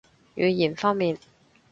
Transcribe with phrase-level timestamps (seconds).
[0.35, 1.19] 語言方面